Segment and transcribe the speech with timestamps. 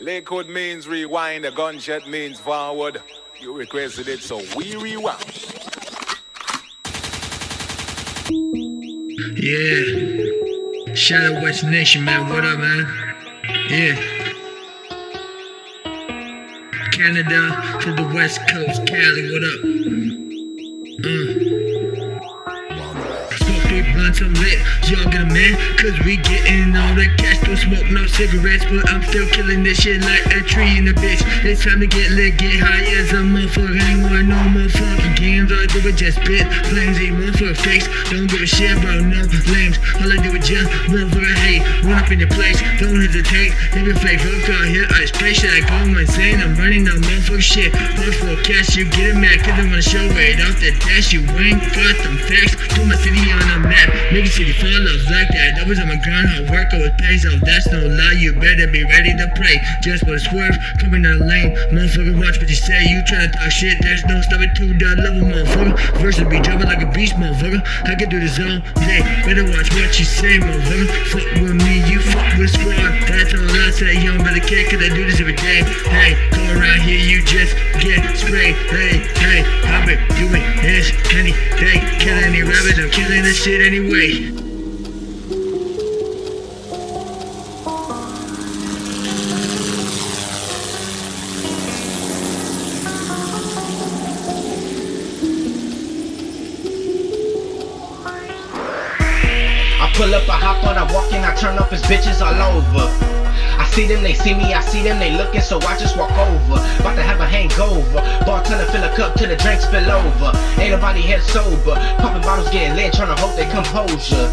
[0.00, 3.02] Lakewood means rewind, a gunshot means forward.
[3.40, 5.24] You requested it, so we rewind.
[9.36, 10.94] Yeah.
[10.94, 12.28] Shout out West Nation, man.
[12.28, 12.86] What up, man?
[13.68, 13.96] Yeah.
[16.92, 19.64] Canada to the West Coast, Cali, what up?
[21.64, 21.67] Uh.
[23.68, 24.58] Three blunts, I'm lit.
[24.88, 27.36] Y'all a man, cause we getting all the cash.
[27.44, 30.96] Don't smoke no cigarettes, but I'm still killing this shit like a tree in the
[30.96, 31.20] bitch.
[31.44, 33.76] It's time to get lit, get high as a motherfucker.
[33.76, 35.52] Ain't want no motherfucking games.
[35.52, 37.84] All I do is just spit flames, ain't motherfucker face.
[38.08, 39.20] Don't give a shit about no
[39.52, 39.76] lames.
[40.00, 41.60] All I do is just motherfucker hate.
[41.84, 43.52] Run up in your place, don't hesitate.
[43.76, 44.88] Nigga fake, fuck out here.
[44.88, 46.40] I space shit, I go insane.
[46.40, 47.76] I'm running no motherfucker shit.
[47.76, 51.12] Fuck for cash, you get it mad, cause I wanna show it off the dash.
[51.12, 52.56] You ain't got them facts.
[52.72, 53.88] Put my city on the map.
[54.14, 55.58] Nigga city full of like that.
[55.60, 57.40] Always on my hard work, always pays off.
[57.42, 59.56] That's no lie, you better be ready to play.
[59.82, 61.54] Just for the swerve, coming in the lane.
[61.74, 62.80] Motherfucker, watch what you say.
[62.88, 65.74] You tryna talk shit, there's no stopping to the level, motherfucker.
[66.00, 67.60] Versus be jumping like a beast, motherfucker.
[67.84, 69.00] I can do this all day.
[69.26, 70.88] Better watch what you say, motherfucker.
[71.10, 72.92] Fuck with me, you fuck with squad.
[73.08, 75.64] That's all I say, you don't better care, cause I do this every day.
[75.88, 78.54] Hey, go around here, you just get sprayed.
[78.70, 79.77] Hey, hey, this
[81.60, 81.80] day.
[81.98, 84.32] Kill any rabbit, I'm killing this shit anyway.
[99.80, 102.56] I pull up, I hop on, I walk in, I turn up his bitches all
[102.56, 102.88] over.
[103.58, 106.16] I see them, they see me, I see them, they looking, so I just walk
[106.16, 106.54] over.
[106.80, 108.00] About to have a hangover.
[108.98, 110.32] Bartender fill a cup till the drinks spill over.
[110.60, 111.74] Ain't nobody here sober.
[111.98, 114.28] Popping bottles, getting lit, trying to hold their composure.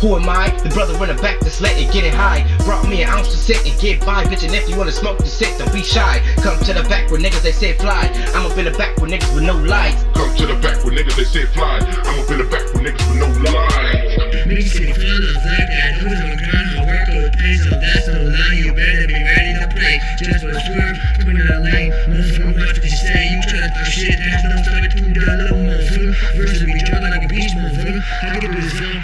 [0.00, 0.48] Who am I?
[0.62, 2.46] The brother in the back that's letting it high.
[2.64, 4.24] Brought me an ounce to sit and get by.
[4.24, 6.22] Bitch, and if you wanna smoke to sit, don't be shy.
[6.40, 8.08] Come to the back where niggas they say fly.
[8.32, 10.04] I'm up in the back where niggas with no lights.
[10.14, 11.78] Come to the back where niggas they say fly.
[11.82, 14.18] I'm up in the back with niggas with no lies.
[14.46, 15.98] Nigga city full of like that.
[15.98, 17.80] Always on the grind, hard work, always pays off.
[17.82, 19.98] That's no lie, you better be ready to play.
[20.22, 21.90] Just for the swerve, coming in the lane.
[22.06, 23.27] Motherfucker, watch what you say.
[23.68, 26.36] Tryna talk shit, there's no stopping to the level, motherfucker.
[26.36, 28.00] Versus be jumping like a beast, motherfucker.
[28.22, 28.97] I do this all